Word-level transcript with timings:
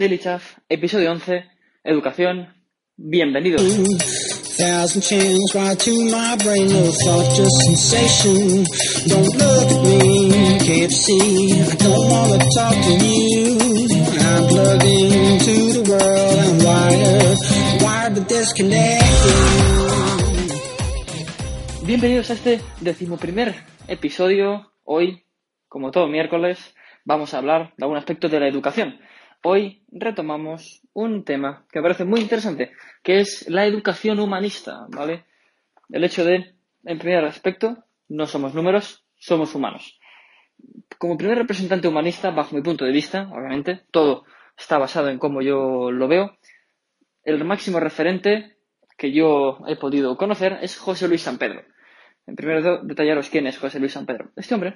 Daily 0.00 0.18
Chaff, 0.18 0.56
episodio 0.66 1.10
11, 1.12 1.44
educación, 1.84 2.48
bienvenidos. 2.96 3.60
Thousand 4.56 5.02
channels 5.02 5.54
right 5.54 5.78
to 5.78 5.92
my 6.06 6.36
brain, 6.42 6.68
no 6.72 6.90
thought, 7.04 7.36
just 7.36 7.52
sensation. 7.66 8.64
Don't 9.08 9.36
look 9.36 9.70
at 9.70 9.82
me, 9.84 10.58
can't 10.64 10.90
see. 10.90 11.52
I 11.52 11.76
don't 11.76 12.08
wanna 12.08 12.38
talk 12.56 12.72
to 12.80 12.92
you. 12.96 13.58
I'm 14.24 14.48
plugged 14.48 14.84
into 14.84 15.76
the 15.76 15.84
world, 15.90 16.38
I'm 16.48 16.56
wired, 16.64 17.38
wired 17.82 18.14
but 18.14 18.26
disconnected. 18.26 19.04
Bienvenidos 21.84 22.30
a 22.30 22.32
este 22.32 22.62
decimoprimer 22.80 23.54
episodio. 23.86 24.72
Hoy, 24.82 25.26
como 25.68 25.90
todo 25.90 26.08
miércoles, 26.08 26.74
vamos 27.04 27.34
a 27.34 27.36
hablar 27.36 27.74
de 27.76 27.84
algún 27.84 27.98
aspecto 27.98 28.30
de 28.30 28.40
la 28.40 28.48
educación. 28.48 28.98
Hoy 29.42 29.82
retomamos 29.90 30.82
un 30.92 31.24
tema 31.24 31.64
que 31.72 31.78
me 31.78 31.84
parece 31.84 32.04
muy 32.04 32.20
interesante, 32.20 32.72
que 33.02 33.20
es 33.20 33.48
la 33.48 33.64
educación 33.64 34.20
humanista, 34.20 34.86
¿vale? 34.90 35.24
El 35.88 36.04
hecho 36.04 36.26
de, 36.26 36.54
en 36.84 36.98
primer 36.98 37.24
aspecto, 37.24 37.84
no 38.08 38.26
somos 38.26 38.54
números, 38.54 39.02
somos 39.16 39.54
humanos. 39.54 39.98
Como 40.98 41.16
primer 41.16 41.38
representante 41.38 41.88
humanista, 41.88 42.30
bajo 42.30 42.54
mi 42.54 42.60
punto 42.60 42.84
de 42.84 42.92
vista, 42.92 43.30
obviamente, 43.32 43.80
todo 43.90 44.24
está 44.58 44.76
basado 44.76 45.08
en 45.08 45.18
cómo 45.18 45.40
yo 45.40 45.90
lo 45.90 46.06
veo, 46.06 46.36
el 47.24 47.42
máximo 47.42 47.80
referente 47.80 48.58
que 48.98 49.10
yo 49.10 49.60
he 49.66 49.76
podido 49.76 50.18
conocer 50.18 50.58
es 50.60 50.76
José 50.76 51.08
Luis 51.08 51.22
San 51.22 51.38
Pedro. 51.38 51.62
En 52.26 52.36
primer 52.36 52.58
lugar, 52.58 52.82
detallaros 52.82 53.30
quién 53.30 53.46
es 53.46 53.56
José 53.56 53.80
Luis 53.80 53.92
San 53.92 54.04
Pedro. 54.04 54.32
Este 54.36 54.54
hombre, 54.54 54.74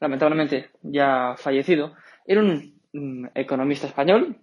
lamentablemente 0.00 0.70
ya 0.82 1.36
fallecido, 1.36 1.94
era 2.26 2.40
un 2.40 2.79
mm, 2.92 3.26
economista 3.34 3.86
español 3.86 4.38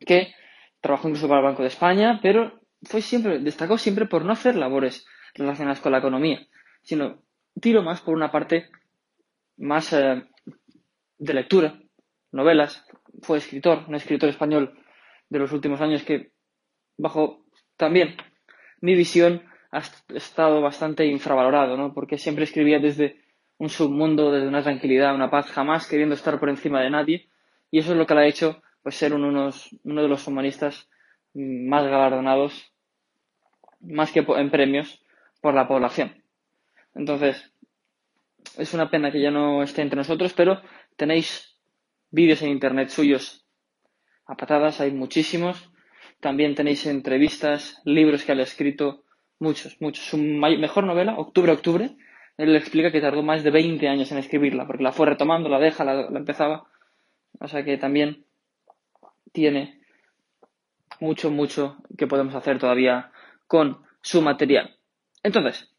que 0.00 0.34
trabajó 0.80 1.08
incluso 1.08 1.28
para 1.28 1.40
el 1.40 1.46
Banco 1.46 1.62
de 1.62 1.68
España, 1.68 2.20
pero 2.22 2.60
fue 2.82 3.02
siempre, 3.02 3.38
destacó 3.38 3.76
siempre 3.76 4.06
por 4.06 4.24
no 4.24 4.32
hacer 4.32 4.56
labores 4.56 5.06
relacionadas 5.34 5.80
con 5.80 5.92
la 5.92 5.98
economía, 5.98 6.46
sino 6.82 7.22
tiro 7.60 7.82
más 7.82 8.00
por 8.00 8.14
una 8.14 8.30
parte 8.30 8.70
más 9.58 9.92
eh, 9.92 10.22
de 11.18 11.34
lectura, 11.34 11.78
novelas, 12.32 12.86
fue 13.22 13.38
escritor, 13.38 13.84
un 13.88 13.94
escritor 13.94 14.28
español 14.30 14.78
de 15.28 15.38
los 15.38 15.52
últimos 15.52 15.80
años 15.80 16.02
que, 16.02 16.32
bajo 16.96 17.44
también 17.76 18.16
mi 18.80 18.94
visión, 18.94 19.42
ha 19.72 19.82
estado 20.14 20.60
bastante 20.60 21.06
infravalorado, 21.06 21.76
¿no? 21.76 21.94
Porque 21.94 22.18
siempre 22.18 22.44
escribía 22.44 22.78
desde 22.78 23.20
un 23.58 23.68
submundo, 23.68 24.32
desde 24.32 24.48
una 24.48 24.62
tranquilidad, 24.62 25.14
una 25.14 25.30
paz, 25.30 25.50
jamás 25.50 25.86
queriendo 25.86 26.14
estar 26.14 26.40
por 26.40 26.48
encima 26.48 26.80
de 26.80 26.90
nadie. 26.90 27.29
Y 27.70 27.78
eso 27.78 27.92
es 27.92 27.98
lo 27.98 28.06
que 28.06 28.14
le 28.14 28.20
ha 28.20 28.26
hecho 28.26 28.62
pues, 28.82 28.96
ser 28.96 29.12
uno 29.14 29.50
de 29.50 30.08
los 30.08 30.26
humanistas 30.26 30.88
más 31.34 31.84
galardonados, 31.84 32.72
más 33.80 34.12
que 34.12 34.24
en 34.26 34.50
premios, 34.50 35.04
por 35.40 35.54
la 35.54 35.68
población. 35.68 36.22
Entonces, 36.94 37.52
es 38.56 38.74
una 38.74 38.90
pena 38.90 39.10
que 39.10 39.20
ya 39.20 39.30
no 39.30 39.62
esté 39.62 39.82
entre 39.82 39.96
nosotros, 39.96 40.32
pero 40.32 40.60
tenéis 40.96 41.58
vídeos 42.10 42.42
en 42.42 42.50
internet 42.50 42.88
suyos 42.88 43.46
a 44.26 44.36
patadas, 44.36 44.80
hay 44.80 44.92
muchísimos. 44.92 45.70
También 46.20 46.54
tenéis 46.54 46.86
entrevistas, 46.86 47.80
libros 47.84 48.24
que 48.24 48.32
ha 48.32 48.40
escrito, 48.40 49.04
muchos, 49.38 49.80
muchos. 49.80 50.04
Su 50.04 50.18
mejor 50.18 50.84
novela, 50.84 51.18
Octubre, 51.18 51.52
Octubre, 51.52 51.96
él 52.36 52.56
explica 52.56 52.92
que 52.92 53.00
tardó 53.00 53.22
más 53.22 53.42
de 53.42 53.50
20 53.50 53.88
años 53.88 54.12
en 54.12 54.18
escribirla, 54.18 54.66
porque 54.66 54.82
la 54.82 54.92
fue 54.92 55.06
retomando, 55.06 55.48
la 55.48 55.58
deja, 55.58 55.84
la 55.84 56.18
empezaba. 56.18 56.69
O 57.38 57.48
sea 57.48 57.64
que 57.64 57.78
también 57.78 58.26
tiene 59.32 59.80
mucho, 61.00 61.30
mucho 61.30 61.78
que 61.96 62.06
podemos 62.06 62.34
hacer 62.34 62.58
todavía 62.58 63.12
con 63.46 63.82
su 64.02 64.22
material. 64.22 64.76
Entonces, 65.22 65.70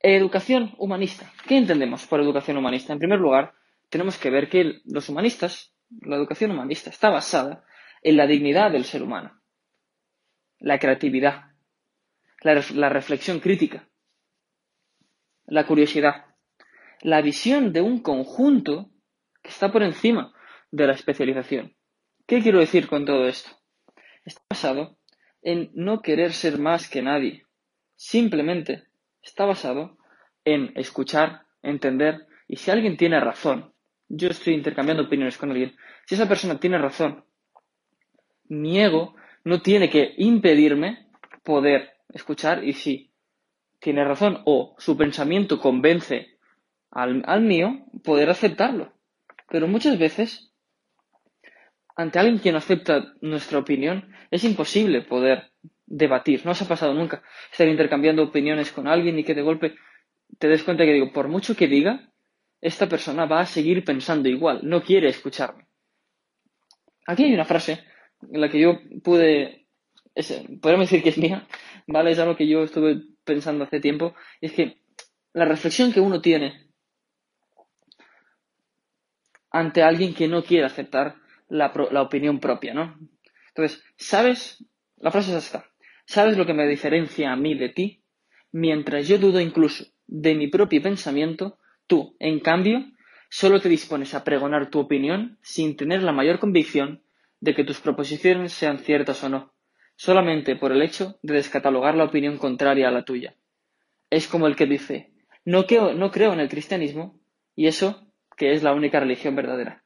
educación 0.00 0.74
humanista. 0.78 1.32
¿Qué 1.46 1.56
entendemos 1.56 2.06
por 2.06 2.20
educación 2.20 2.56
humanista? 2.56 2.92
En 2.92 2.98
primer 2.98 3.18
lugar, 3.18 3.54
tenemos 3.88 4.18
que 4.18 4.30
ver 4.30 4.48
que 4.48 4.80
los 4.84 5.08
humanistas, 5.08 5.74
la 6.00 6.16
educación 6.16 6.50
humanista, 6.50 6.90
está 6.90 7.10
basada 7.10 7.64
en 8.02 8.16
la 8.16 8.26
dignidad 8.26 8.70
del 8.70 8.84
ser 8.84 9.02
humano, 9.02 9.40
la 10.58 10.78
creatividad, 10.78 11.52
la, 12.42 12.88
reflexión 12.88 13.40
crítica, 13.40 13.88
la 15.46 15.66
curiosidad, 15.66 16.26
la 17.00 17.22
visión 17.22 17.72
de 17.72 17.80
un 17.80 18.00
conjunto 18.00 18.90
que 19.42 19.50
está 19.50 19.72
por 19.72 19.82
encima 19.82 20.32
de 20.70 20.86
la 20.86 20.92
especialización. 20.92 21.74
¿Qué 22.26 22.42
quiero 22.42 22.58
decir 22.58 22.88
con 22.88 23.04
todo 23.04 23.26
esto? 23.26 23.50
Está 24.24 24.42
basado 24.50 24.98
en 25.42 25.70
no 25.74 26.02
querer 26.02 26.32
ser 26.32 26.58
más 26.58 26.88
que 26.88 27.02
nadie. 27.02 27.44
Simplemente 27.96 28.84
está 29.22 29.44
basado 29.44 29.96
en 30.44 30.72
escuchar, 30.76 31.42
entender 31.62 32.26
y 32.46 32.56
si 32.56 32.70
alguien 32.70 32.96
tiene 32.96 33.20
razón, 33.20 33.72
yo 34.08 34.28
estoy 34.28 34.54
intercambiando 34.54 35.04
opiniones 35.04 35.36
con 35.36 35.50
alguien, 35.50 35.76
si 36.06 36.14
esa 36.14 36.28
persona 36.28 36.58
tiene 36.58 36.78
razón, 36.78 37.24
mi 38.48 38.80
ego 38.80 39.14
no 39.44 39.60
tiene 39.60 39.90
que 39.90 40.14
impedirme 40.16 41.08
poder 41.42 41.90
escuchar 42.12 42.64
y 42.64 42.72
si 42.72 43.12
tiene 43.78 44.04
razón 44.04 44.42
o 44.46 44.74
su 44.78 44.96
pensamiento 44.96 45.60
convence 45.60 46.38
al, 46.90 47.22
al 47.26 47.42
mío, 47.42 47.84
poder 48.02 48.30
aceptarlo. 48.30 48.92
Pero 49.50 49.68
muchas 49.68 49.98
veces, 49.98 50.47
ante 51.98 52.20
alguien 52.20 52.38
que 52.38 52.52
no 52.52 52.58
acepta 52.58 53.12
nuestra 53.20 53.58
opinión, 53.58 54.14
es 54.30 54.44
imposible 54.44 55.02
poder 55.02 55.50
debatir. 55.84 56.42
No 56.44 56.52
os 56.52 56.62
ha 56.62 56.68
pasado 56.68 56.94
nunca 56.94 57.24
estar 57.50 57.66
intercambiando 57.66 58.22
opiniones 58.22 58.70
con 58.70 58.86
alguien 58.86 59.18
y 59.18 59.24
que 59.24 59.34
de 59.34 59.42
golpe 59.42 59.74
te 60.38 60.46
des 60.46 60.62
cuenta 60.62 60.84
que 60.84 60.92
digo, 60.92 61.12
por 61.12 61.26
mucho 61.26 61.56
que 61.56 61.66
diga, 61.66 62.12
esta 62.60 62.88
persona 62.88 63.26
va 63.26 63.40
a 63.40 63.46
seguir 63.46 63.84
pensando 63.84 64.28
igual, 64.28 64.60
no 64.62 64.80
quiere 64.80 65.08
escucharme. 65.08 65.66
Aquí 67.04 67.24
hay 67.24 67.34
una 67.34 67.44
frase 67.44 67.82
en 68.30 68.40
la 68.40 68.48
que 68.48 68.60
yo 68.60 68.78
pude, 69.02 69.66
podríamos 70.62 70.88
decir 70.88 71.02
que 71.02 71.08
es 71.08 71.18
mía, 71.18 71.48
¿vale? 71.88 72.12
Es 72.12 72.18
algo 72.20 72.36
que 72.36 72.46
yo 72.46 72.62
estuve 72.62 73.02
pensando 73.24 73.64
hace 73.64 73.80
tiempo, 73.80 74.14
es 74.40 74.52
que 74.52 74.82
la 75.32 75.46
reflexión 75.46 75.92
que 75.92 76.00
uno 76.00 76.20
tiene 76.20 76.70
ante 79.50 79.82
alguien 79.82 80.14
que 80.14 80.28
no 80.28 80.44
quiere 80.44 80.64
aceptar 80.64 81.16
la, 81.48 81.72
la 81.90 82.02
opinión 82.02 82.40
propia, 82.40 82.74
¿no? 82.74 82.98
Entonces, 83.48 83.82
¿sabes? 83.96 84.64
La 84.96 85.10
frase 85.10 85.36
es 85.36 85.44
esta. 85.44 85.66
¿Sabes 86.04 86.38
lo 86.38 86.46
que 86.46 86.54
me 86.54 86.66
diferencia 86.66 87.32
a 87.32 87.36
mí 87.36 87.54
de 87.54 87.68
ti? 87.68 88.02
Mientras 88.52 89.06
yo 89.08 89.18
dudo 89.18 89.40
incluso 89.40 89.84
de 90.06 90.34
mi 90.34 90.48
propio 90.48 90.82
pensamiento, 90.82 91.58
tú, 91.86 92.16
en 92.18 92.40
cambio, 92.40 92.84
solo 93.28 93.60
te 93.60 93.68
dispones 93.68 94.14
a 94.14 94.24
pregonar 94.24 94.70
tu 94.70 94.80
opinión 94.80 95.38
sin 95.42 95.76
tener 95.76 96.02
la 96.02 96.12
mayor 96.12 96.38
convicción 96.38 97.02
de 97.40 97.54
que 97.54 97.64
tus 97.64 97.80
proposiciones 97.80 98.52
sean 98.52 98.78
ciertas 98.78 99.22
o 99.22 99.28
no, 99.28 99.52
solamente 99.96 100.56
por 100.56 100.72
el 100.72 100.82
hecho 100.82 101.18
de 101.22 101.34
descatalogar 101.34 101.94
la 101.94 102.04
opinión 102.04 102.38
contraria 102.38 102.88
a 102.88 102.92
la 102.92 103.04
tuya. 103.04 103.36
Es 104.10 104.26
como 104.28 104.46
el 104.46 104.56
que 104.56 104.66
dice, 104.66 105.12
no 105.44 105.66
creo, 105.66 105.94
no 105.94 106.10
creo 106.10 106.32
en 106.32 106.40
el 106.40 106.48
cristianismo, 106.48 107.20
y 107.54 107.66
eso 107.66 108.10
que 108.36 108.52
es 108.52 108.62
la 108.62 108.72
única 108.72 109.00
religión 109.00 109.36
verdadera. 109.36 109.84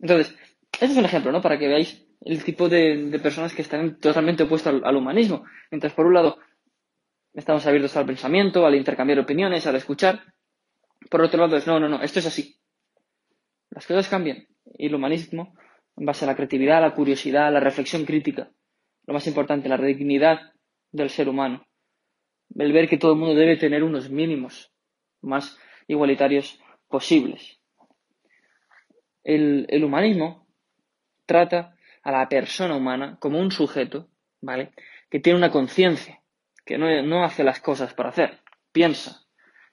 Entonces, 0.00 0.36
ese 0.72 0.92
es 0.92 0.96
un 0.98 1.04
ejemplo, 1.04 1.32
¿no? 1.32 1.42
Para 1.42 1.58
que 1.58 1.68
veáis 1.68 2.06
el 2.22 2.42
tipo 2.44 2.68
de, 2.68 3.18
personas 3.22 3.54
que 3.54 3.62
están 3.62 3.98
totalmente 3.98 4.44
opuestas 4.44 4.74
al, 4.74 4.84
al, 4.84 4.96
humanismo. 4.96 5.44
Mientras, 5.70 5.92
por 5.92 6.06
un 6.06 6.14
lado, 6.14 6.38
estamos 7.32 7.66
abiertos 7.66 7.96
al 7.96 8.06
pensamiento, 8.06 8.66
al 8.66 8.74
intercambiar 8.74 9.18
opiniones, 9.18 9.66
al 9.66 9.76
escuchar. 9.76 10.22
Por 11.10 11.22
otro 11.22 11.40
lado, 11.40 11.56
es 11.56 11.66
no, 11.66 11.80
no, 11.80 11.88
no, 11.88 12.02
esto 12.02 12.18
es 12.18 12.26
así. 12.26 12.56
Las 13.70 13.86
cosas 13.86 14.08
cambian. 14.08 14.46
Y 14.76 14.86
el 14.86 14.94
humanismo, 14.94 15.54
en 15.96 16.06
base 16.06 16.24
a 16.24 16.28
la 16.28 16.36
creatividad, 16.36 16.80
la 16.80 16.94
curiosidad, 16.94 17.52
la 17.52 17.60
reflexión 17.60 18.04
crítica, 18.04 18.50
lo 19.06 19.14
más 19.14 19.26
importante, 19.26 19.68
la 19.68 19.78
dignidad 19.78 20.52
del 20.92 21.10
ser 21.10 21.28
humano. 21.28 21.66
El 22.56 22.72
ver 22.72 22.88
que 22.88 22.98
todo 22.98 23.12
el 23.12 23.18
mundo 23.18 23.34
debe 23.34 23.56
tener 23.56 23.82
unos 23.82 24.10
mínimos 24.10 24.72
más 25.20 25.58
igualitarios 25.86 26.58
posibles. 26.88 27.59
El, 29.22 29.84
humanismo 29.84 30.46
trata 31.26 31.76
a 32.02 32.12
la 32.12 32.28
persona 32.28 32.76
humana 32.76 33.18
como 33.20 33.38
un 33.38 33.50
sujeto, 33.50 34.08
¿vale? 34.40 34.72
Que 35.10 35.20
tiene 35.20 35.38
una 35.38 35.50
conciencia, 35.50 36.20
que 36.64 36.78
no, 36.78 37.02
no, 37.02 37.24
hace 37.24 37.44
las 37.44 37.60
cosas 37.60 37.94
por 37.94 38.06
hacer, 38.06 38.40
piensa. 38.72 39.22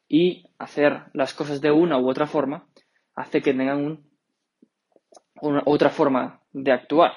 Y 0.10 0.46
hacer 0.58 1.04
las 1.14 1.34
cosas 1.34 1.60
de 1.60 1.72
una 1.72 2.00
u 2.00 2.10
otra 2.10 2.28
forma 2.28 2.70
hace 3.14 3.42
que 3.42 3.54
tengan 3.54 3.84
un, 3.84 4.10
una, 5.42 5.64
otra 5.66 5.90
forma 5.90 6.42
de 6.54 6.72
actuar. 6.72 7.14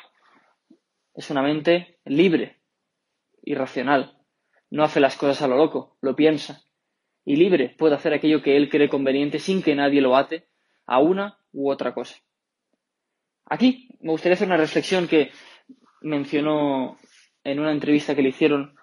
Es 1.15 1.31
una 1.31 1.43
mente 1.43 1.99
libre 2.05 2.61
y 3.43 3.55
racional. 3.55 4.19
No 4.71 4.85
hace 4.85 5.01
las 5.01 5.17
cosas 5.17 5.43
a 5.43 5.49
lo 5.49 5.57
loco, 5.57 5.97
lo 6.01 6.17
piensa. 6.17 6.63
Y 7.25 7.37
libre 7.37 7.75
puede 7.77 7.95
hacer 7.95 8.13
aquello 8.13 8.43
que 8.43 8.57
él 8.57 8.69
cree 8.69 8.89
conveniente 8.89 9.39
sin 9.39 9.63
que 9.63 9.75
nadie 9.75 10.01
lo 10.01 10.17
ate 10.17 10.50
a 10.91 10.99
una 10.99 11.39
u 11.53 11.71
otra 11.71 11.95
cosa. 11.95 12.17
Aquí 13.47 13.89
me 14.01 14.11
gustaría 14.11 14.35
hacer 14.35 14.49
una 14.49 14.57
reflexión 14.57 15.07
que 15.07 15.31
mencionó 16.03 16.99
en 17.45 17.61
una 17.61 17.71
entrevista 17.71 18.17
que 18.17 18.23
le 18.23 18.31
hicieron 18.31 18.75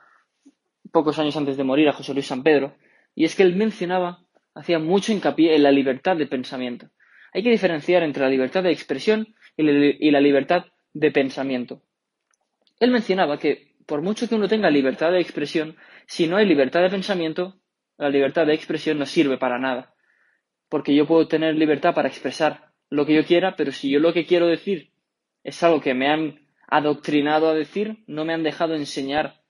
pocos 0.93 1.19
años 1.19 1.35
antes 1.35 1.57
de 1.57 1.65
morir 1.65 1.89
a 1.89 1.93
José 1.93 2.13
Luis 2.13 2.25
San 2.25 2.43
Pedro, 2.43 2.75
y 3.13 3.25
es 3.25 3.35
que 3.35 3.43
él 3.43 3.57
mencionaba, 3.57 4.23
hacía 4.55 4.79
mucho 4.79 5.11
hincapié 5.11 5.55
en 5.55 5.63
la 5.63 5.71
libertad 5.71 6.15
de 6.15 6.27
pensamiento. 6.27 6.89
Hay 7.33 7.43
que 7.43 7.49
diferenciar 7.49 8.03
entre 8.03 8.23
la 8.23 8.29
libertad 8.29 8.63
de 8.63 8.71
expresión 8.71 9.35
y 9.57 10.11
la 10.11 10.21
libertad 10.21 10.65
de 10.93 11.11
pensamiento. 11.11 11.81
Él 12.79 12.91
mencionaba 12.91 13.37
que 13.37 13.75
por 13.85 14.01
mucho 14.01 14.29
que 14.29 14.35
uno 14.35 14.47
tenga 14.47 14.69
libertad 14.69 15.11
de 15.11 15.19
expresión, 15.19 15.75
si 16.05 16.25
no 16.27 16.37
hay 16.37 16.45
libertad 16.45 16.81
de 16.83 16.89
pensamiento, 16.89 17.59
la 17.97 18.09
libertad 18.09 18.45
de 18.45 18.53
expresión 18.53 18.97
no 18.97 19.05
sirve 19.05 19.37
para 19.37 19.59
nada. 19.59 19.93
Porque 20.69 20.95
yo 20.95 21.07
puedo 21.07 21.27
tener 21.27 21.55
libertad 21.55 21.93
para 21.93 22.07
expresar 22.07 22.71
lo 22.89 23.05
que 23.05 23.15
yo 23.15 23.25
quiera, 23.25 23.55
pero 23.55 23.71
si 23.71 23.89
yo 23.89 23.99
lo 23.99 24.13
que 24.13 24.25
quiero 24.25 24.47
decir 24.47 24.91
es 25.43 25.61
algo 25.63 25.81
que 25.81 25.93
me 25.93 26.09
han 26.09 26.47
adoctrinado 26.67 27.49
a 27.49 27.53
decir, 27.53 28.03
no 28.07 28.25
me 28.25 28.33
han 28.33 28.43
dejado 28.43 28.75
enseñar, 28.75 29.41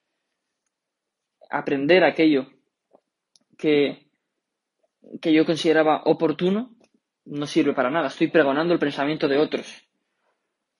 aprender 1.49 2.03
aquello 2.03 2.47
que, 3.57 4.07
que 5.21 5.33
yo 5.33 5.45
consideraba 5.45 6.03
oportuno, 6.05 6.75
no 7.25 7.45
sirve 7.45 7.73
para 7.73 7.89
nada. 7.89 8.07
Estoy 8.07 8.27
pregonando 8.27 8.73
el 8.73 8.79
pensamiento 8.79 9.27
de 9.27 9.37
otros. 9.37 9.87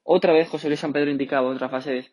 Otra 0.04 0.34
vez 0.34 0.48
José 0.48 0.68
Luis 0.68 0.80
San 0.80 0.94
Pedro 0.94 1.12
indicaba 1.12 1.50
otra 1.50 1.70
fase 1.70 1.92
de 1.92 2.06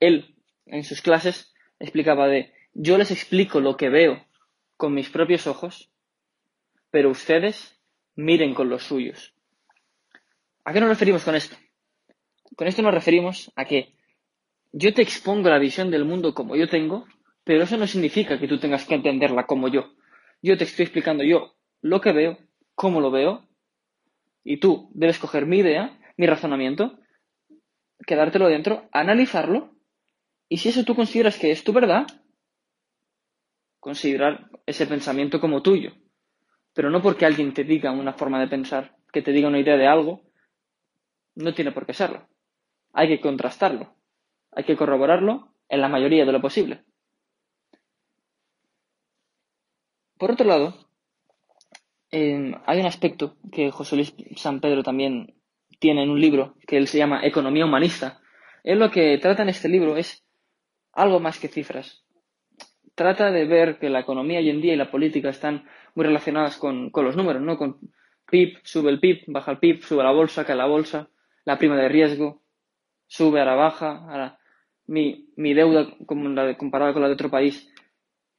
él 0.00 0.34
en 0.66 0.84
sus 0.84 1.02
clases 1.02 1.54
explicaba 1.78 2.26
de 2.26 2.52
yo 2.72 2.98
les 2.98 3.10
explico 3.10 3.60
lo 3.60 3.76
que 3.76 3.88
veo 3.88 4.24
con 4.76 4.94
mis 4.94 5.08
propios 5.08 5.46
ojos, 5.46 5.92
pero 6.94 7.10
ustedes 7.10 7.76
miren 8.14 8.54
con 8.54 8.68
los 8.68 8.84
suyos. 8.84 9.34
¿A 10.64 10.72
qué 10.72 10.78
nos 10.78 10.88
referimos 10.88 11.24
con 11.24 11.34
esto? 11.34 11.56
Con 12.54 12.68
esto 12.68 12.82
nos 12.82 12.94
referimos 12.94 13.50
a 13.56 13.64
que 13.64 13.96
yo 14.70 14.94
te 14.94 15.02
expongo 15.02 15.48
la 15.48 15.58
visión 15.58 15.90
del 15.90 16.04
mundo 16.04 16.34
como 16.34 16.54
yo 16.54 16.68
tengo, 16.68 17.04
pero 17.42 17.64
eso 17.64 17.76
no 17.78 17.88
significa 17.88 18.38
que 18.38 18.46
tú 18.46 18.60
tengas 18.60 18.86
que 18.86 18.94
entenderla 18.94 19.44
como 19.44 19.66
yo. 19.66 19.96
Yo 20.40 20.56
te 20.56 20.62
estoy 20.62 20.84
explicando 20.84 21.24
yo 21.24 21.56
lo 21.80 22.00
que 22.00 22.12
veo, 22.12 22.38
cómo 22.76 23.00
lo 23.00 23.10
veo, 23.10 23.48
y 24.44 24.58
tú 24.58 24.88
debes 24.94 25.18
coger 25.18 25.46
mi 25.46 25.58
idea, 25.58 25.98
mi 26.16 26.28
razonamiento, 26.28 27.00
quedártelo 28.06 28.46
dentro, 28.46 28.88
analizarlo, 28.92 29.74
y 30.48 30.58
si 30.58 30.68
eso 30.68 30.84
tú 30.84 30.94
consideras 30.94 31.40
que 31.40 31.50
es 31.50 31.64
tu 31.64 31.72
verdad, 31.72 32.06
considerar 33.80 34.48
ese 34.64 34.86
pensamiento 34.86 35.40
como 35.40 35.60
tuyo. 35.60 36.03
Pero 36.74 36.90
no 36.90 37.00
porque 37.00 37.24
alguien 37.24 37.54
te 37.54 37.64
diga 37.64 37.92
una 37.92 38.12
forma 38.12 38.40
de 38.40 38.48
pensar, 38.48 38.96
que 39.12 39.22
te 39.22 39.32
diga 39.32 39.48
una 39.48 39.60
idea 39.60 39.76
de 39.76 39.86
algo, 39.86 40.22
no 41.36 41.54
tiene 41.54 41.72
por 41.72 41.86
qué 41.86 41.94
serlo. 41.94 42.28
Hay 42.92 43.08
que 43.08 43.20
contrastarlo, 43.20 43.94
hay 44.52 44.64
que 44.64 44.76
corroborarlo 44.76 45.54
en 45.68 45.80
la 45.80 45.88
mayoría 45.88 46.24
de 46.24 46.32
lo 46.32 46.40
posible. 46.40 46.84
Por 50.18 50.32
otro 50.32 50.46
lado, 50.46 50.74
em, 52.10 52.54
hay 52.66 52.80
un 52.80 52.86
aspecto 52.86 53.36
que 53.52 53.70
José 53.70 53.96
Luis 53.96 54.14
San 54.36 54.60
Pedro 54.60 54.82
también 54.82 55.34
tiene 55.78 56.02
en 56.02 56.10
un 56.10 56.20
libro 56.20 56.56
que 56.66 56.76
él 56.76 56.86
se 56.86 56.98
llama 56.98 57.26
Economía 57.26 57.66
Humanista. 57.66 58.20
Él 58.62 58.78
lo 58.78 58.90
que 58.90 59.18
trata 59.18 59.42
en 59.42 59.48
este 59.48 59.68
libro 59.68 59.96
es 59.96 60.24
algo 60.92 61.20
más 61.20 61.38
que 61.38 61.48
cifras. 61.48 62.04
Trata 62.94 63.32
de 63.32 63.44
ver 63.44 63.78
que 63.78 63.90
la 63.90 64.00
economía 64.00 64.38
hoy 64.38 64.50
en 64.50 64.60
día 64.60 64.74
y 64.74 64.76
la 64.76 64.90
política 64.90 65.28
están 65.30 65.68
muy 65.94 66.06
relacionadas 66.06 66.56
con, 66.56 66.90
los 66.94 67.16
números, 67.16 67.42
¿no? 67.42 67.56
Con 67.56 67.78
PIB, 68.30 68.58
sube 68.62 68.90
el 68.90 69.00
PIB, 69.00 69.24
baja 69.28 69.52
el 69.52 69.58
PIB, 69.58 69.82
sube 69.82 70.02
la 70.02 70.12
bolsa, 70.12 70.44
cae 70.44 70.56
la 70.56 70.66
bolsa, 70.66 71.08
la 71.44 71.58
prima 71.58 71.76
de 71.76 71.88
riesgo, 71.88 72.42
sube, 73.06 73.40
ahora 73.40 73.54
baja, 73.54 74.04
ahora 74.08 74.38
mi, 74.86 75.28
mi 75.36 75.54
deuda 75.54 75.86
comparada 76.56 76.92
con 76.92 77.02
la 77.02 77.08
de 77.08 77.14
otro 77.14 77.30
país 77.30 77.70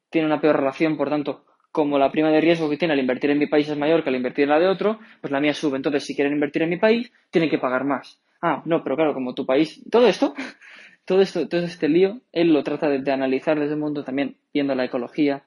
tiene 0.10 0.28
una 0.28 0.40
peor 0.40 0.58
relación, 0.58 0.98
por 0.98 1.10
tanto, 1.10 1.46
como 1.76 2.00
la 2.00 2.10
prima 2.10 2.30
de 2.30 2.40
riesgo 2.40 2.70
que 2.70 2.78
tiene 2.78 2.94
al 2.94 3.02
invertir 3.02 3.32
en 3.32 3.38
mi 3.38 3.48
país 3.48 3.68
es 3.68 3.78
mayor 3.78 4.02
que 4.02 4.10
al 4.10 4.16
invertir 4.16 4.44
en 4.44 4.52
la 4.52 4.60
de 4.60 4.68
otro, 4.68 4.98
pues 5.20 5.30
la 5.30 5.42
mía 5.42 5.54
sube. 5.54 5.76
Entonces, 5.76 6.06
si 6.06 6.16
quieren 6.16 6.34
invertir 6.34 6.62
en 6.62 6.70
mi 6.70 6.78
país, 6.78 7.12
tienen 7.30 7.50
que 7.50 7.58
pagar 7.58 7.84
más. 7.84 8.22
Ah, 8.42 8.62
no, 8.64 8.82
pero 8.82 8.96
claro, 8.96 9.14
como 9.14 9.36
tu 9.36 9.46
país, 9.46 9.84
todo 9.92 10.08
esto, 10.08 10.34
todo 11.06 11.20
esto, 11.20 11.50
todo 11.50 11.62
este 11.66 11.90
lío, 11.90 12.22
él 12.32 12.54
lo 12.54 12.64
trata 12.64 12.88
de, 12.88 13.12
analizar 13.12 13.60
desde 13.60 13.74
el 13.74 13.80
mundo 13.82 14.06
también, 14.06 14.38
viendo 14.54 14.74
la 14.74 14.86
ecología, 14.86 15.44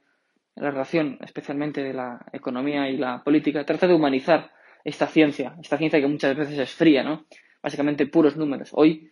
la 0.60 0.70
relación 0.70 1.18
especialmente 1.22 1.82
de 1.82 1.94
la 1.94 2.26
economía 2.32 2.88
y 2.88 2.96
la 2.96 3.22
política, 3.22 3.64
trata 3.64 3.86
de 3.86 3.94
humanizar 3.94 4.50
esta 4.84 5.06
ciencia, 5.06 5.56
esta 5.60 5.76
ciencia 5.76 6.00
que 6.00 6.06
muchas 6.06 6.36
veces 6.36 6.58
es 6.58 6.70
fría, 6.70 7.02
¿no? 7.02 7.26
Básicamente 7.62 8.06
puros 8.06 8.36
números. 8.36 8.70
Hoy 8.72 9.10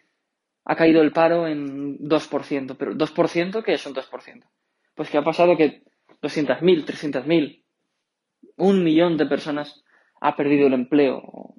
ha 0.64 0.76
caído 0.76 1.02
el 1.02 1.12
paro 1.12 1.46
en 1.46 1.98
2%, 1.98 2.76
pero 2.78 2.94
¿2% 2.94 3.62
qué 3.62 3.74
es 3.74 3.86
un 3.86 3.94
2%? 3.94 4.44
Pues 4.94 5.10
que 5.10 5.18
ha 5.18 5.24
pasado 5.24 5.56
que 5.56 5.82
200.000, 6.22 6.84
300.000, 6.84 7.62
un 8.56 8.82
millón 8.82 9.16
de 9.16 9.26
personas 9.26 9.84
ha 10.20 10.34
perdido 10.34 10.66
el 10.66 10.74
empleo. 10.74 11.54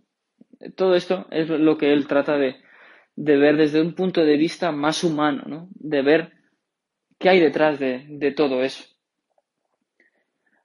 Todo 0.75 0.95
esto 0.95 1.27
es 1.31 1.49
lo 1.49 1.77
que 1.77 1.93
él 1.93 2.07
trata 2.07 2.37
de, 2.37 2.57
ver 3.15 3.57
desde 3.57 3.81
un 3.81 3.93
punto 3.93 4.25
de 4.25 4.37
vista 4.37 4.71
más 4.71 5.03
humano, 5.03 5.43
¿no? 5.47 5.69
de 5.75 6.01
ver 6.01 6.33
qué 7.19 7.29
hay 7.29 7.39
detrás 7.39 7.79
de, 7.79 8.33
todo 8.35 8.63
eso. 8.63 8.83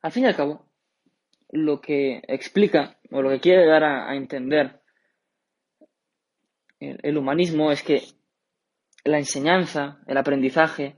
Al 0.02 0.10
fin 0.10 0.24
y 0.24 0.26
al 0.26 0.36
cabo, 0.36 0.66
lo 1.50 1.80
que 1.80 2.22
explica 2.26 2.98
o 3.10 3.22
lo 3.22 3.30
que 3.30 3.40
quiere 3.40 3.66
dar 3.66 3.84
a, 3.84 4.14
entender 4.16 4.80
el, 6.80 7.16
humanismo 7.16 7.70
es 7.70 7.82
que 7.84 8.02
la 9.04 9.18
enseñanza, 9.18 10.00
el 10.06 10.16
aprendizaje, 10.16 10.96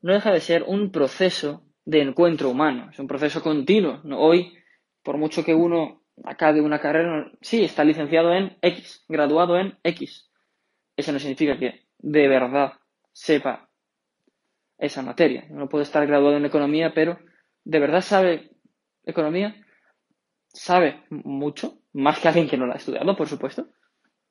no 0.00 0.14
deja 0.14 0.32
de 0.32 0.40
ser 0.40 0.62
un 0.62 0.90
proceso 0.90 1.64
de 1.84 2.00
encuentro 2.00 2.48
humano, 2.48 2.88
es 2.90 2.98
un 2.98 3.06
proceso 3.06 3.42
continuo. 3.42 4.00
Hoy, 4.16 4.56
por 5.02 5.18
mucho 5.18 5.44
que 5.44 5.54
uno 5.54 6.02
acabe 6.24 6.62
una 6.62 6.80
carrera, 6.80 7.30
sí, 7.42 7.62
está 7.62 7.84
licenciado 7.84 8.32
en 8.32 8.56
X, 8.62 9.04
graduado 9.08 9.58
en 9.58 9.78
X. 9.82 10.30
Eso 10.96 11.12
no 11.12 11.18
significa 11.18 11.58
que 11.58 11.86
de 11.98 12.28
verdad 12.28 12.72
sepa 13.12 13.68
esa 14.78 15.02
materia. 15.02 15.46
Uno 15.50 15.68
puede 15.68 15.84
estar 15.84 16.06
graduado 16.06 16.36
en 16.36 16.46
economía, 16.46 16.92
pero 16.94 17.18
¿de 17.66 17.80
verdad 17.80 18.00
sabe 18.00 18.52
economía? 19.04 19.56
Sabe 20.48 21.02
mucho, 21.10 21.80
más 21.92 22.20
que 22.20 22.28
alguien 22.28 22.48
que 22.48 22.56
no 22.56 22.66
la 22.66 22.74
ha 22.74 22.78
estudiado, 22.78 23.16
por 23.16 23.28
supuesto. 23.28 23.68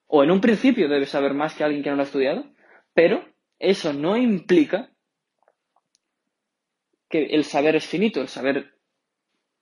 O 0.08 0.24
en 0.24 0.32
un 0.32 0.42
principio 0.42 0.88
debe 0.88 1.06
saber 1.06 1.34
más 1.34 1.54
que 1.54 1.64
alguien 1.64 1.84
que 1.84 1.90
no 1.90 1.98
la 1.98 2.04
ha 2.04 2.06
estudiado, 2.06 2.46
pero 2.94 3.26
eso 3.60 3.94
no 3.94 4.16
implica 4.16 4.90
que 7.10 7.26
el 7.26 7.44
saber 7.44 7.76
es 7.76 7.86
finito, 7.86 8.22
el 8.22 8.30
saber 8.30 8.74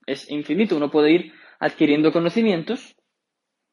es 0.06 0.30
infinito. 0.30 0.76
Uno 0.76 0.90
puede 0.90 1.10
ir 1.10 1.32
adquiriendo 1.58 2.12
conocimientos, 2.12 2.96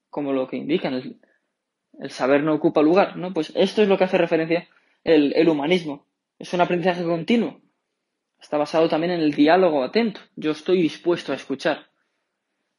como 0.10 0.34
lo 0.34 0.48
que 0.48 0.58
indican, 0.58 0.96
el, 0.96 2.10
saber 2.10 2.44
no 2.44 2.56
ocupa 2.56 2.82
lugar, 2.82 3.18
¿no? 3.18 3.34
Pues 3.34 3.54
esto 3.56 3.84
es 3.84 3.88
lo 3.88 3.98
que 3.98 4.06
hace 4.06 4.18
referencia 4.18 4.68
el, 5.04 5.34
el 5.36 5.48
humanismo. 5.48 6.08
Es 6.40 6.52
un 6.54 6.62
aprendizaje 6.62 7.04
continuo. 7.04 7.62
Está 8.42 8.58
basado 8.58 8.90
también 8.90 9.14
en 9.14 9.22
el 9.22 9.34
diálogo 9.34 9.84
atento. 9.84 10.20
Yo 10.36 10.52
estoy 10.52 10.82
dispuesto 10.82 11.32
a 11.32 11.36
escuchar. 11.36 11.88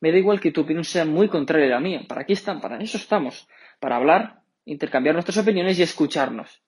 Me 0.01 0.11
da 0.11 0.19
igual 0.19 0.41
que 0.41 0.51
tu 0.51 0.63
opinión 0.63 0.85
sea 0.85 1.05
muy 1.05 1.29
contraria 1.29 1.67
a 1.67 1.71
la 1.71 1.81
mía. 1.81 2.03
¿Para 2.09 2.27
qué 2.27 2.33
están? 2.33 2.61
Para 2.61 2.79
eso 2.83 2.97
estamos. 2.97 3.49
Para 3.79 3.97
hablar, 3.97 4.43
intercambiar 4.65 5.15
nuestras 5.15 5.39
opiniones 5.39 5.79
y 5.79 5.83
escucharnos. 5.83 6.63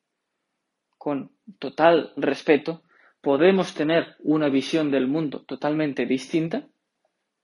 Con 0.96 1.32
total 1.58 2.12
respeto 2.16 2.84
podemos 3.20 3.74
tener 3.74 4.16
una 4.20 4.48
visión 4.48 4.90
del 4.90 5.08
mundo 5.08 5.42
totalmente 5.42 6.06
distinta, 6.06 6.68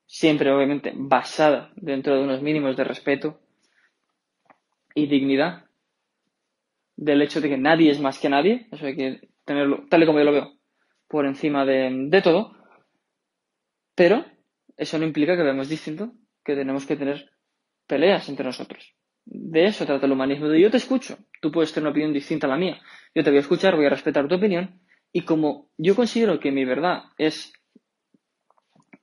siempre 0.06 0.52
obviamente 0.52 0.92
basada 0.94 1.72
dentro 1.74 2.14
de 2.14 2.22
unos 2.22 2.42
mínimos 2.42 2.76
de 2.76 2.84
respeto 2.84 3.40
y 4.94 5.06
dignidad, 5.06 5.64
del 6.96 7.22
hecho 7.22 7.40
de 7.40 7.48
que 7.48 7.56
nadie 7.56 7.90
es 7.90 8.00
más 8.00 8.18
que 8.18 8.28
nadie, 8.28 8.68
eso 8.70 8.86
hay 8.86 8.94
que 8.94 9.28
tenerlo 9.44 9.86
tal 9.88 10.02
y 10.02 10.06
como 10.06 10.18
yo 10.18 10.24
lo 10.26 10.32
veo, 10.32 10.59
por 11.10 11.26
encima 11.26 11.66
de, 11.66 12.20
todo, 12.22 12.52
pero 13.96 14.24
eso 14.76 14.96
no 14.96 15.04
implica 15.04 15.36
que 15.36 15.42
veamos 15.42 15.68
distinto, 15.68 16.12
que 16.44 16.54
tenemos 16.54 16.86
que 16.86 16.96
tener 16.96 17.32
peleas 17.88 18.28
entre 18.28 18.44
nosotros. 18.44 18.94
De 19.24 19.64
eso 19.64 19.84
trata 19.84 20.06
el 20.06 20.12
humanismo, 20.12 20.48
de 20.48 20.60
yo 20.60 20.70
te 20.70 20.76
escucho, 20.76 21.18
tú 21.42 21.50
puedes 21.50 21.72
tener 21.72 21.88
una 21.88 21.90
opinión 21.90 22.12
distinta 22.12 22.46
a 22.46 22.50
la 22.50 22.56
mía, 22.56 22.80
yo 23.12 23.24
te 23.24 23.30
voy 23.30 23.38
a 23.38 23.40
escuchar, 23.40 23.74
voy 23.74 23.86
a 23.86 23.90
respetar 23.90 24.28
tu 24.28 24.36
opinión, 24.36 24.80
y 25.12 25.22
como 25.22 25.72
yo 25.76 25.96
considero 25.96 26.38
que 26.38 26.52
mi 26.52 26.64
verdad 26.64 27.02
es 27.18 27.52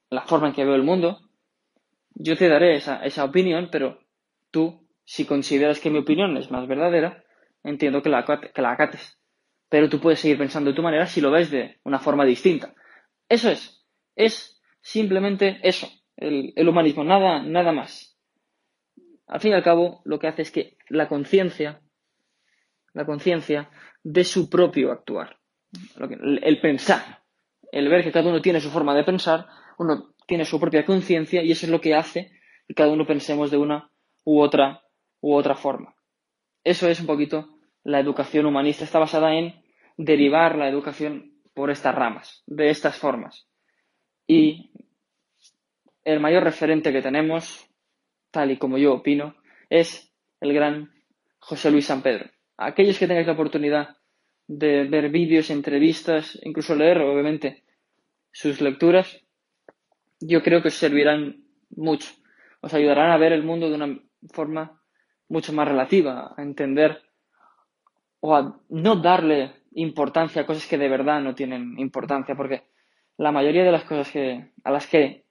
la 0.10 0.22
forma 0.22 0.48
en 0.48 0.54
que 0.54 0.64
veo 0.64 0.76
el 0.76 0.84
mundo, 0.84 1.20
yo 2.16 2.38
te 2.38 2.48
daré 2.48 2.78
esa, 2.78 3.04
esa 3.04 3.26
opinión, 3.26 3.68
pero 3.70 4.00
tú, 4.50 4.88
si 5.04 5.26
consideras 5.26 5.82
que 5.82 5.90
mi 5.90 6.00
opinión 6.00 6.38
es 6.38 6.50
más 6.52 6.70
verdadera, 6.70 7.26
entiendo 7.64 8.02
que 8.02 8.10
la, 8.10 8.24
que 8.24 8.62
la 8.62 8.72
acates. 8.72 9.17
Pero 9.70 9.90
tú 9.90 10.00
puedes 10.00 10.20
seguir 10.20 10.38
pensando 10.38 10.70
de 10.70 10.76
tu 10.76 10.82
manera 10.82 11.06
si 11.08 11.22
lo 11.22 11.32
ves 11.32 11.52
de 11.52 11.80
una 11.84 12.00
forma 12.00 12.26
distinta. 12.26 12.74
Eso 13.28 13.50
es. 13.50 13.86
Es 14.16 14.62
simplemente 14.82 15.60
eso, 15.64 15.90
el, 16.16 16.54
el 16.56 16.70
humanismo, 16.70 17.04
nada, 17.04 17.44
nada 17.44 17.72
más. 17.72 18.18
al 19.28 19.42
fin 19.42 19.52
y 19.52 19.56
al 19.56 19.64
cabo 19.64 20.02
lo 20.06 20.20
que 20.20 20.28
hace 20.28 20.42
es 20.42 20.52
que 20.52 20.78
la 20.90 21.08
conciencia, 21.08 21.82
la 22.94 23.06
conciencia 23.06 23.70
de 24.04 24.24
su 24.24 24.50
propio 24.50 24.92
actuar, 24.92 25.38
el 26.00 26.62
pensar, 26.62 27.24
el 27.72 27.90
ver 27.90 28.04
que 28.04 28.12
cada 28.12 28.30
uno 28.30 28.42
tiene 28.42 28.62
su 28.62 28.70
forma 28.70 28.96
de 28.96 29.04
pensar, 29.04 29.48
uno 29.78 30.14
tiene 30.26 30.46
su 30.46 30.60
propia 30.60 30.86
conciencia 30.86 31.44
y 31.44 31.52
eso 31.52 31.66
es 31.66 31.72
lo 31.72 31.82
que 31.82 31.94
hace 31.94 32.32
que 32.68 32.74
cada 32.74 32.92
uno 32.92 33.06
pensemos 33.06 33.52
de 33.52 33.58
una 33.58 33.92
u 34.24 34.40
otra 34.42 34.82
u 35.20 35.36
otra 35.36 35.56
forma. 35.56 35.96
Eso 36.64 36.88
es 36.88 37.00
un 37.00 37.08
poquito 37.08 37.57
la 37.88 38.02
educación 38.02 38.46
humanista, 38.46 38.84
está 38.84 39.00
basada 39.00 39.34
en 39.34 39.64
derivar 39.96 40.58
la 40.58 40.68
educación 40.68 41.32
por 41.54 41.72
estas 41.72 41.96
ramas, 41.96 42.44
de 42.46 42.70
estas 42.70 42.98
formas. 42.98 43.48
Y 44.28 44.72
el 46.04 46.20
mayor 46.20 46.44
referente 46.44 46.92
que 46.92 47.02
tenemos, 47.02 47.66
tal 48.30 48.52
y 48.52 48.58
como 48.58 48.78
yo 48.78 48.94
opino, 48.94 49.38
es 49.70 50.14
el 50.42 50.54
gran 50.54 50.92
José 51.40 51.72
Luis 51.72 51.86
San 51.86 52.02
Pedro. 52.02 52.30
Aquellos 52.58 53.00
que 53.00 53.08
tengáis 53.08 53.26
la 53.26 53.34
oportunidad 53.34 53.96
de 54.48 54.84
ver 54.84 55.10
vídeos, 55.10 55.50
entrevistas, 55.50 56.38
incluso 56.44 56.76
leer, 56.76 56.98
obviamente, 56.98 57.64
sus 58.34 58.60
lecturas, 58.60 59.18
yo 60.20 60.44
creo 60.44 60.62
que 60.62 60.68
os 60.68 60.74
servirán 60.74 61.46
mucho. 61.70 62.10
Os 62.60 62.74
ayudarán 62.74 63.12
a 63.12 63.18
ver 63.18 63.32
el 63.32 63.44
mundo 63.44 63.70
de 63.70 63.76
una 63.76 63.98
forma 64.34 64.82
mucho 65.30 65.54
más 65.54 65.70
relativa, 65.70 66.34
a 66.36 66.42
entender 66.42 67.07
o 68.20 68.36
a 68.36 68.60
no 68.70 68.96
darle 68.98 69.54
importancia 69.74 70.42
a 70.42 70.46
cosas 70.46 70.68
que 70.68 70.78
de 70.78 70.90
verdad 70.90 71.22
no 71.22 71.36
tienen 71.36 71.78
importancia, 71.78 72.36
porque 72.36 72.64
la 73.18 73.32
mayoría 73.32 73.64
de 73.64 73.72
las 73.72 73.84
cosas 73.84 74.12
que, 74.12 74.52
a 74.64 74.72
las 74.72 74.88
que 74.88 75.26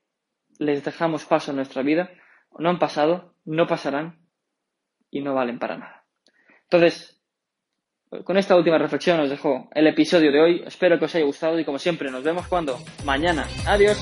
les 0.59 0.85
dejamos 0.85 1.25
paso 1.25 1.51
en 1.51 1.57
nuestra 1.57 1.83
vida 1.83 2.11
no 2.59 2.71
han 2.71 2.79
pasado, 2.79 3.35
no 3.45 3.67
pasarán 3.67 4.19
y 5.11 5.21
no 5.21 5.35
valen 5.35 5.59
para 5.59 5.77
nada. 5.77 6.05
Entonces, 6.65 7.17
con 8.25 8.37
esta 8.37 8.57
última 8.57 8.79
reflexión 8.79 9.21
os 9.21 9.31
dejo 9.31 9.69
el 9.75 9.87
episodio 9.87 10.33
de 10.33 10.41
hoy. 10.41 10.63
Espero 10.65 10.99
que 10.99 11.07
os 11.07 11.15
haya 11.15 11.25
gustado 11.25 11.59
y 11.59 11.65
como 11.65 11.79
siempre 11.79 12.11
nos 12.11 12.23
vemos 12.23 12.47
cuando 12.47 12.79
mañana. 13.05 13.47
Adiós. 13.67 13.99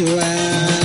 you 0.00 0.20
out. 0.20 0.77